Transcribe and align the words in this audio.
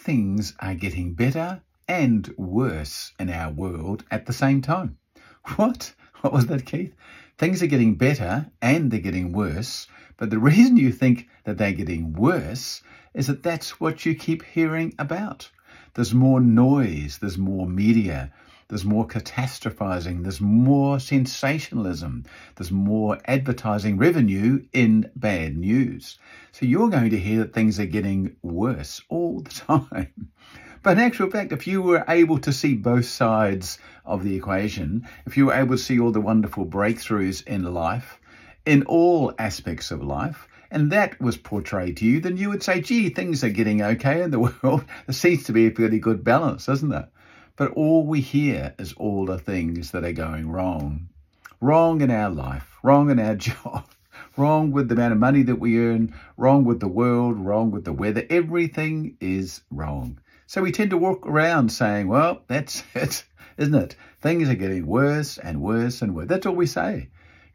things 0.00 0.54
are 0.60 0.74
getting 0.74 1.12
better 1.12 1.60
and 1.86 2.32
worse 2.38 3.12
in 3.20 3.28
our 3.28 3.52
world 3.52 4.02
at 4.10 4.24
the 4.24 4.32
same 4.32 4.62
time. 4.62 4.96
What? 5.56 5.94
What 6.22 6.32
was 6.32 6.46
that, 6.46 6.64
Keith? 6.64 6.94
Things 7.36 7.62
are 7.62 7.66
getting 7.66 7.96
better 7.96 8.50
and 8.62 8.90
they're 8.90 9.00
getting 9.00 9.32
worse. 9.32 9.86
But 10.16 10.30
the 10.30 10.38
reason 10.50 10.78
you 10.78 10.90
think 10.90 11.28
that 11.44 11.58
they're 11.58 11.72
getting 11.72 12.14
worse 12.14 12.82
is 13.12 13.26
that 13.26 13.42
that's 13.42 13.78
what 13.78 14.06
you 14.06 14.14
keep 14.14 14.42
hearing 14.42 14.94
about. 14.98 15.50
There's 15.94 16.14
more 16.14 16.40
noise, 16.40 17.18
there's 17.18 17.36
more 17.38 17.66
media, 17.66 18.32
there's 18.70 18.84
more 18.84 19.06
catastrophizing, 19.06 20.22
there's 20.22 20.40
more 20.40 21.00
sensationalism, 21.00 22.24
there's 22.54 22.70
more 22.70 23.18
advertising 23.24 23.98
revenue 23.98 24.64
in 24.72 25.10
bad 25.16 25.56
news. 25.56 26.20
So 26.52 26.66
you're 26.66 26.88
going 26.88 27.10
to 27.10 27.18
hear 27.18 27.40
that 27.40 27.52
things 27.52 27.80
are 27.80 27.86
getting 27.86 28.36
worse 28.42 29.02
all 29.08 29.40
the 29.40 29.50
time. 29.84 30.30
But 30.84 30.92
in 30.92 31.00
actual 31.00 31.30
fact, 31.30 31.50
if 31.50 31.66
you 31.66 31.82
were 31.82 32.04
able 32.08 32.38
to 32.38 32.52
see 32.52 32.76
both 32.76 33.06
sides 33.06 33.80
of 34.04 34.22
the 34.22 34.36
equation, 34.36 35.08
if 35.26 35.36
you 35.36 35.46
were 35.46 35.54
able 35.54 35.76
to 35.76 35.82
see 35.82 35.98
all 35.98 36.12
the 36.12 36.20
wonderful 36.20 36.64
breakthroughs 36.64 37.44
in 37.44 37.64
life, 37.64 38.20
in 38.64 38.84
all 38.84 39.34
aspects 39.36 39.90
of 39.90 40.00
life, 40.00 40.46
and 40.70 40.92
that 40.92 41.20
was 41.20 41.36
portrayed 41.36 41.96
to 41.96 42.06
you, 42.06 42.20
then 42.20 42.36
you 42.36 42.48
would 42.48 42.62
say, 42.62 42.80
gee, 42.80 43.08
things 43.08 43.42
are 43.42 43.50
getting 43.50 43.82
okay 43.82 44.22
in 44.22 44.30
the 44.30 44.38
world. 44.62 44.84
There 45.06 45.12
seems 45.12 45.42
to 45.44 45.52
be 45.52 45.66
a 45.66 45.72
pretty 45.72 45.98
good 45.98 46.22
balance, 46.22 46.66
doesn't 46.66 46.88
there? 46.88 47.08
But 47.60 47.72
all 47.72 48.06
we 48.06 48.22
hear 48.22 48.74
is 48.78 48.94
all 48.94 49.26
the 49.26 49.36
things 49.36 49.90
that 49.90 50.02
are 50.02 50.12
going 50.12 50.50
wrong. 50.50 51.10
Wrong 51.60 52.00
in 52.00 52.10
our 52.10 52.30
life, 52.30 52.78
wrong 52.82 53.10
in 53.10 53.20
our 53.20 53.34
job, 53.50 53.84
wrong 54.38 54.70
with 54.70 54.88
the 54.88 54.94
amount 54.94 55.12
of 55.12 55.18
money 55.18 55.42
that 55.42 55.60
we 55.60 55.78
earn, 55.78 56.14
wrong 56.38 56.64
with 56.64 56.80
the 56.80 56.88
world, 56.88 57.38
wrong 57.38 57.70
with 57.70 57.84
the 57.84 57.92
weather. 57.92 58.24
Everything 58.30 59.14
is 59.20 59.60
wrong. 59.70 60.18
So 60.46 60.62
we 60.62 60.72
tend 60.72 60.88
to 60.92 60.96
walk 60.96 61.26
around 61.26 61.70
saying, 61.70 62.08
well, 62.08 62.40
that's 62.46 62.82
it, 62.94 63.24
isn't 63.58 63.74
it? 63.74 63.94
Things 64.22 64.48
are 64.48 64.54
getting 64.54 64.86
worse 64.86 65.36
and 65.36 65.60
worse 65.60 66.00
and 66.00 66.14
worse. 66.14 66.28
That's 66.28 66.46
all 66.46 66.54
we 66.54 66.64
say 66.64 67.10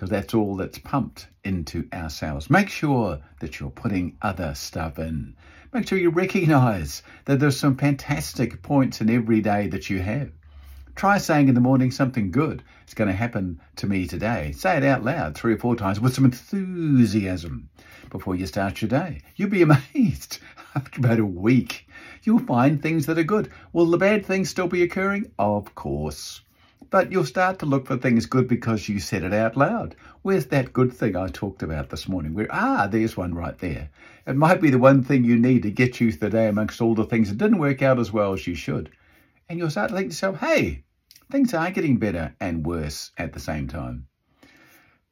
because 0.00 0.08
that's 0.08 0.32
all 0.32 0.56
that's 0.56 0.78
pumped 0.78 1.26
into 1.44 1.86
ourselves. 1.92 2.48
Make 2.48 2.70
sure 2.70 3.18
that 3.40 3.60
you're 3.60 3.68
putting 3.68 4.16
other 4.22 4.54
stuff 4.54 4.98
in. 4.98 5.36
Make 5.74 5.86
sure 5.86 5.98
you 5.98 6.08
recognize 6.08 7.02
that 7.26 7.38
there's 7.38 7.60
some 7.60 7.76
fantastic 7.76 8.62
points 8.62 9.02
in 9.02 9.10
every 9.10 9.42
day 9.42 9.66
that 9.66 9.90
you 9.90 9.98
have. 9.98 10.30
Try 10.94 11.18
saying 11.18 11.50
in 11.50 11.54
the 11.54 11.60
morning 11.60 11.90
something 11.90 12.30
good 12.30 12.64
is 12.88 12.94
going 12.94 13.10
to 13.10 13.14
happen 13.14 13.60
to 13.76 13.86
me 13.86 14.06
today. 14.06 14.52
Say 14.52 14.78
it 14.78 14.84
out 14.84 15.04
loud 15.04 15.34
three 15.34 15.52
or 15.52 15.58
four 15.58 15.76
times 15.76 16.00
with 16.00 16.14
some 16.14 16.24
enthusiasm 16.24 17.68
before 18.08 18.34
you 18.34 18.46
start 18.46 18.80
your 18.80 18.88
day. 18.88 19.20
You'll 19.36 19.50
be 19.50 19.60
amazed 19.94 20.38
after 20.74 20.98
about 20.98 21.18
a 21.18 21.26
week 21.26 21.86
you'll 22.22 22.38
find 22.38 22.82
things 22.82 23.04
that 23.04 23.18
are 23.18 23.22
good. 23.22 23.50
Will 23.74 23.86
the 23.86 23.98
bad 23.98 24.24
things 24.24 24.48
still 24.48 24.68
be 24.68 24.82
occurring? 24.82 25.30
Of 25.38 25.74
course. 25.74 26.40
But 26.90 27.12
you'll 27.12 27.24
start 27.24 27.60
to 27.60 27.66
look 27.66 27.86
for 27.86 27.96
things 27.96 28.26
good 28.26 28.48
because 28.48 28.88
you 28.88 28.98
said 28.98 29.22
it 29.22 29.32
out 29.32 29.56
loud. 29.56 29.94
Where's 30.22 30.46
that 30.46 30.72
good 30.72 30.92
thing 30.92 31.14
I 31.14 31.28
talked 31.28 31.62
about 31.62 31.88
this 31.88 32.08
morning? 32.08 32.34
Where 32.34 32.48
ah, 32.50 32.88
there's 32.88 33.16
one 33.16 33.32
right 33.32 33.56
there. 33.58 33.90
It 34.26 34.34
might 34.34 34.60
be 34.60 34.70
the 34.70 34.78
one 34.78 35.04
thing 35.04 35.22
you 35.22 35.36
need 35.36 35.62
to 35.62 35.70
get 35.70 36.00
you 36.00 36.10
through 36.10 36.18
the 36.18 36.36
day 36.36 36.48
amongst 36.48 36.80
all 36.80 36.96
the 36.96 37.04
things 37.04 37.28
that 37.28 37.38
didn't 37.38 37.58
work 37.58 37.80
out 37.80 38.00
as 38.00 38.12
well 38.12 38.32
as 38.32 38.44
you 38.44 38.56
should. 38.56 38.90
And 39.48 39.56
you'll 39.56 39.70
start 39.70 39.90
to 39.90 39.94
think 39.94 40.08
to 40.08 40.14
yourself, 40.14 40.40
hey, 40.40 40.82
things 41.30 41.54
are 41.54 41.70
getting 41.70 41.96
better 41.96 42.34
and 42.40 42.66
worse 42.66 43.12
at 43.18 43.32
the 43.32 43.40
same 43.40 43.68
time. 43.68 44.08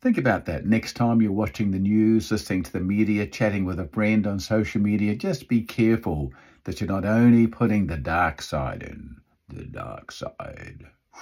Think 0.00 0.16
about 0.16 0.46
that 0.46 0.66
next 0.66 0.92
time 0.92 1.20
you're 1.20 1.32
watching 1.32 1.72
the 1.72 1.80
news, 1.80 2.30
listening 2.30 2.62
to 2.62 2.72
the 2.72 2.80
media, 2.80 3.26
chatting 3.26 3.64
with 3.64 3.80
a 3.80 3.88
friend 3.88 4.28
on 4.28 4.38
social 4.38 4.80
media. 4.80 5.16
Just 5.16 5.48
be 5.48 5.62
careful 5.62 6.32
that 6.64 6.80
you're 6.80 6.88
not 6.88 7.04
only 7.04 7.48
putting 7.48 7.88
the 7.88 7.96
dark 7.96 8.42
side 8.42 8.84
in, 8.84 9.16
the 9.48 9.64
dark 9.64 10.12
side. 10.12 10.86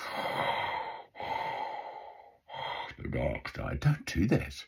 The 3.02 3.08
dark 3.08 3.48
side. 3.56 3.80
Don't 3.80 4.06
do 4.06 4.26
that. 4.26 4.64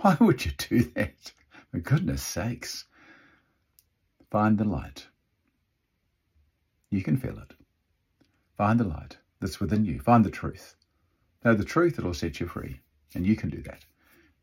Why 0.00 0.16
would 0.20 0.44
you 0.44 0.52
do 0.52 0.82
that? 0.94 1.32
For 1.70 1.80
goodness 1.80 2.22
sakes. 2.22 2.84
Find 4.30 4.58
the 4.58 4.64
light. 4.64 5.06
You 6.90 7.02
can 7.02 7.16
feel 7.16 7.38
it. 7.38 7.54
Find 8.56 8.78
the 8.78 8.84
light 8.84 9.16
that's 9.40 9.60
within 9.60 9.84
you. 9.84 10.00
Find 10.00 10.24
the 10.24 10.30
truth. 10.30 10.76
Know 11.44 11.54
the 11.54 11.64
truth, 11.64 11.98
it'll 11.98 12.14
set 12.14 12.40
you 12.40 12.46
free. 12.46 12.80
And 13.14 13.26
you 13.26 13.36
can 13.36 13.50
do 13.50 13.62
that. 13.62 13.84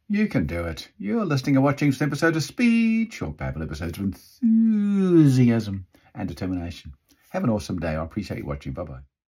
You 0.10 0.28
can 0.28 0.46
do 0.46 0.66
it. 0.66 0.90
You're 0.98 1.26
listening 1.26 1.56
and 1.56 1.66
watching 1.66 1.90
this 1.90 2.02
episode 2.02 2.36
of 2.36 2.44
SPEED, 2.44 3.22
or 3.22 3.32
Bible 3.32 3.64
episodes 3.64 3.98
of 3.98 4.04
enthusiasm 4.04 5.86
and 6.14 6.28
determination. 6.28 6.94
Have 7.30 7.44
an 7.44 7.50
awesome 7.50 7.80
day. 7.80 7.96
I 7.96 8.04
appreciate 8.04 8.40
you 8.40 8.46
watching. 8.46 8.74
Bye 8.74 8.84
bye. 8.84 9.00